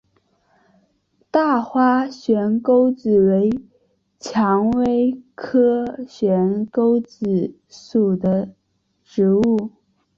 [1.29, 3.51] 大花悬钩子为
[4.19, 8.49] 蔷薇科悬钩子属的
[9.03, 9.69] 植物。